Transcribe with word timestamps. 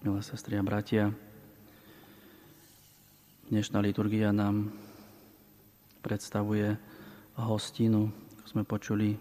milé 0.00 0.24
sestry 0.24 0.56
a 0.56 0.64
bratia. 0.64 1.12
Dnešná 3.52 3.84
liturgia 3.84 4.32
nám 4.32 4.72
predstavuje 6.00 6.72
hostinu, 7.36 8.08
ako 8.40 8.46
sme 8.48 8.64
počuli 8.64 9.12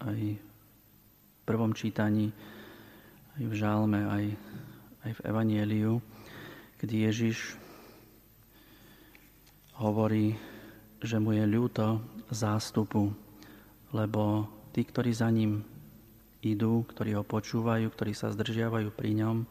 aj 0.00 0.18
v 0.32 1.40
prvom 1.44 1.76
čítaní, 1.76 2.32
aj 3.36 3.44
v 3.44 3.52
žálme, 3.52 4.00
aj, 4.08 4.24
aj 5.04 5.10
v 5.20 5.20
Evanieliu, 5.28 6.00
kedy 6.80 7.12
Ježiš 7.12 7.60
hovorí, 9.76 10.32
že 11.04 11.20
mu 11.20 11.36
je 11.36 11.44
ľúto 11.44 12.00
zástupu, 12.32 13.12
lebo 13.92 14.48
tí, 14.72 14.80
ktorí 14.80 15.12
za 15.12 15.28
ním 15.28 15.60
idú, 16.40 16.88
ktorí 16.88 17.20
ho 17.20 17.24
počúvajú, 17.26 17.84
ktorí 17.92 18.16
sa 18.16 18.32
zdržiavajú 18.32 18.88
pri 18.96 19.12
ňom, 19.20 19.44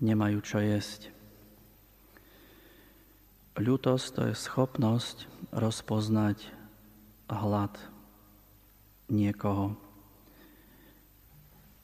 nemajú 0.00 0.40
čo 0.40 0.58
jesť. 0.58 1.12
Ľútosť 3.60 4.06
to 4.16 4.20
je 4.32 4.34
schopnosť 4.34 5.28
rozpoznať 5.52 6.48
hlad 7.28 7.76
niekoho. 9.12 9.76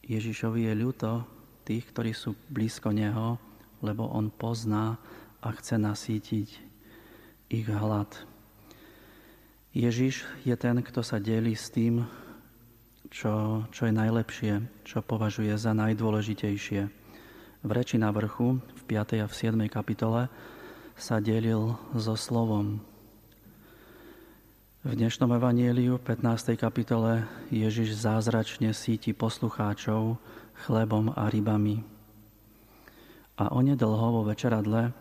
Ježišovi 0.07 0.71
je 0.71 0.75
ľúto 0.79 1.11
tých, 1.67 1.85
ktorí 1.91 2.15
sú 2.15 2.39
blízko 2.49 2.95
Neho, 2.95 3.37
lebo 3.83 4.07
On 4.09 4.31
pozná 4.31 4.97
a 5.43 5.49
chce 5.53 5.77
nasítiť 5.77 6.49
ich 7.51 7.67
hlad. 7.67 8.09
Ježiš 9.77 10.25
je 10.47 10.57
ten, 10.57 10.81
kto 10.81 11.05
sa 11.05 11.21
delí 11.21 11.53
s 11.53 11.69
tým, 11.69 12.07
čo, 13.13 13.67
čo 13.69 13.83
je 13.87 13.93
najlepšie, 13.93 14.53
čo 14.89 15.05
považuje 15.05 15.53
za 15.59 15.77
najdôležitejšie. 15.77 17.06
V 17.67 17.75
reči 17.75 17.99
na 17.99 18.15
vrchu, 18.15 18.63
v 18.63 18.83
5. 18.87 19.19
a 19.19 19.27
v 19.27 19.35
7. 19.35 19.59
kapitole, 19.67 20.31
sa 20.95 21.19
delil 21.19 21.75
so 21.99 22.15
slovom. 22.15 22.79
V 24.87 24.95
dnešnom 24.95 25.35
evanieliu 25.35 25.99
15. 25.99 26.55
kapitole 26.55 27.27
Ježiš 27.51 27.99
zázračne 27.99 28.71
síti 28.71 29.11
poslucháčov 29.11 30.15
chlebom 30.63 31.11
a 31.11 31.27
rybami. 31.27 31.83
A 33.35 33.51
onedlho 33.51 34.15
vo 34.15 34.23
večeradle 34.23 34.95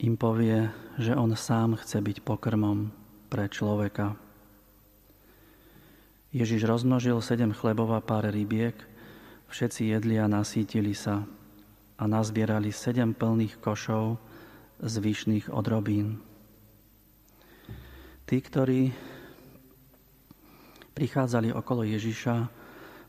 im 0.00 0.16
povie, 0.16 0.72
že 0.96 1.12
on 1.12 1.36
sám 1.36 1.76
chce 1.84 2.00
byť 2.00 2.24
pokrmom 2.24 2.88
pre 3.28 3.44
človeka. 3.52 4.16
Ježiš 6.32 6.64
rozmnožil 6.64 7.20
sedem 7.20 7.52
chlebov 7.52 7.92
a 7.92 8.00
pár 8.00 8.24
rybiek, 8.32 8.88
všetci 9.52 9.92
jedli 9.92 10.16
a 10.16 10.24
nasítili 10.24 10.96
sa 10.96 11.28
a 12.00 12.08
nazbierali 12.08 12.72
sedem 12.72 13.12
plných 13.12 13.60
košov, 13.60 14.16
zvyšných 14.80 15.52
odrobín. 15.52 16.16
Tí, 18.24 18.40
ktorí 18.40 18.88
prichádzali 20.96 21.52
okolo 21.52 21.84
Ježiša, 21.84 22.48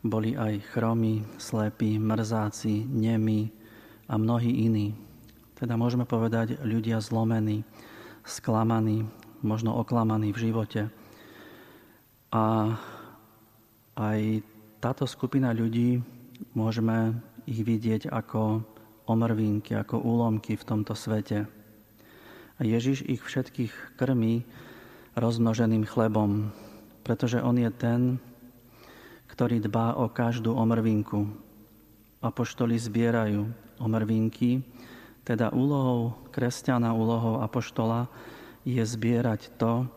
boli 0.03 0.36
aj 0.36 0.75
chromy, 0.75 1.23
slepí, 1.39 1.95
mrzáci, 2.02 2.83
nemi 2.83 3.48
a 4.11 4.20
mnohí 4.20 4.67
iní. 4.67 4.92
Teda 5.55 5.78
môžeme 5.80 6.03
povedať 6.03 6.59
ľudia 6.66 7.00
zlomení, 7.00 7.64
sklamaní, 8.26 9.05
možno 9.45 9.78
oklamaní 9.78 10.33
v 10.33 10.52
živote. 10.52 10.81
A 12.33 12.76
aj 13.95 14.42
táto 14.81 15.05
skupina 15.05 15.53
ľudí 15.53 16.02
môžeme 16.58 17.22
ich 17.45 17.61
vidieť 17.61 18.09
ako 18.09 18.66
omrvinky, 19.12 19.76
ako 19.76 20.00
úlomky 20.00 20.56
v 20.56 20.64
tomto 20.64 20.95
svete. 20.95 21.45
A 22.56 22.62
Ježiš 22.64 23.04
ich 23.04 23.20
všetkých 23.20 24.00
krmí 24.00 24.48
rozmnoženým 25.20 25.84
chlebom, 25.84 26.56
pretože 27.04 27.44
On 27.44 27.58
je 27.58 27.67
ten, 27.76 28.17
ktorý 29.27 29.60
dbá 29.60 30.00
o 30.00 30.08
každú 30.08 30.55
omrvinku. 30.55 31.27
Apoštoli 32.21 32.80
zbierajú 32.80 33.50
omrvinky, 33.82 34.61
teda 35.26 35.54
úlohou 35.54 36.17
kresťana, 36.30 36.94
úlohou 36.94 37.42
apoštola 37.42 38.10
je 38.66 38.82
zbierať 38.82 39.58
to, 39.58 39.89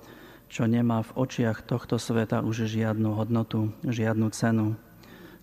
čo 0.49 0.65
nemá 0.65 1.05
v 1.05 1.15
očiach 1.19 1.67
tohto 1.67 2.01
sveta 2.01 2.41
už 2.41 2.69
žiadnu 2.69 3.13
hodnotu, 3.17 3.73
žiadnu 3.85 4.31
cenu. 4.33 4.79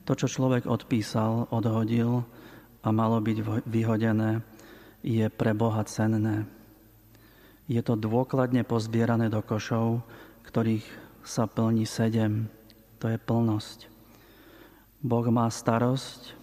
To, 0.06 0.12
čo 0.18 0.26
človek 0.26 0.66
odpísal, 0.66 1.52
odhodil 1.54 2.26
a 2.82 2.88
malo 2.90 3.22
byť 3.22 3.66
vyhodené, 3.70 4.42
je 5.02 5.26
pre 5.30 5.54
Boha 5.54 5.82
cenné. 5.86 6.46
Je 7.66 7.82
to 7.82 7.98
dôkladne 7.98 8.62
pozbierané 8.66 9.30
do 9.30 9.42
košov, 9.42 10.02
ktorých 10.46 10.86
sa 11.22 11.46
plní 11.46 11.86
sedem. 11.86 12.50
To 13.02 13.10
je 13.10 13.18
plnosť. 13.18 13.90
Boh 15.02 15.26
má 15.34 15.50
starosť 15.50 16.38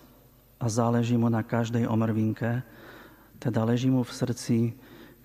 a 0.59 0.67
záleží 0.67 1.15
mu 1.15 1.31
na 1.31 1.47
každej 1.47 1.87
omrvinke, 1.87 2.67
teda 3.39 3.63
leží 3.63 3.87
mu 3.87 4.03
v 4.03 4.11
srdci 4.11 4.59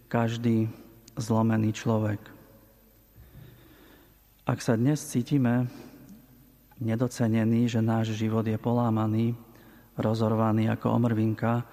každý 0.06 0.70
zlomený 1.18 1.74
človek. 1.74 2.22
Ak 4.46 4.62
sa 4.62 4.78
dnes 4.78 5.02
cítime 5.02 5.66
nedocenený, 6.78 7.66
že 7.66 7.82
náš 7.82 8.14
život 8.14 8.46
je 8.46 8.60
polámaný, 8.60 9.34
rozorvaný 9.98 10.70
ako 10.74 10.88
omrvinka, 10.98 11.66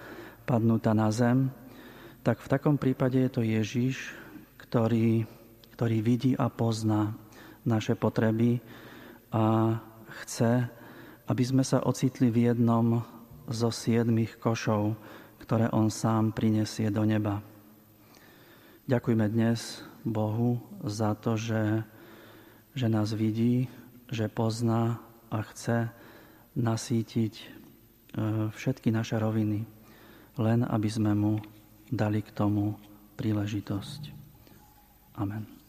padnutá 0.45 0.93
na 0.93 1.09
zem, 1.15 1.49
tak 2.21 2.43
v 2.43 2.51
takom 2.51 2.77
prípade 2.77 3.17
je 3.17 3.31
to 3.33 3.43
Ježiš, 3.47 4.13
ktorý, 4.61 5.25
ktorý 5.77 5.99
vidí 6.05 6.33
a 6.37 6.53
pozná 6.53 7.17
naše 7.65 7.97
potreby 7.97 8.61
a 9.33 9.77
chce, 10.23 10.69
aby 11.31 11.43
sme 11.47 11.63
sa 11.65 11.81
ocitli 11.87 12.29
v 12.29 12.53
jednom 12.53 13.01
zo 13.47 13.71
siedmých 13.71 14.37
košov, 14.43 14.99
ktoré 15.43 15.71
On 15.73 15.89
sám 15.89 16.35
prinesie 16.35 16.91
do 16.93 17.07
neba. 17.07 17.41
Ďakujme 18.91 19.27
dnes 19.31 19.87
Bohu 20.03 20.59
za 20.83 21.15
to, 21.15 21.39
že, 21.39 21.87
že 22.75 22.87
nás 22.91 23.15
vidí, 23.15 23.71
že 24.11 24.27
pozná 24.27 24.99
a 25.31 25.47
chce 25.47 25.87
nasítiť 26.59 27.60
všetky 28.55 28.91
naše 28.91 29.19
roviny, 29.19 29.63
len 30.41 30.67
aby 30.67 30.89
sme 30.91 31.13
mu 31.15 31.39
dali 31.91 32.23
k 32.23 32.31
tomu 32.35 32.75
príležitosť. 33.19 34.03
Amen. 35.21 35.60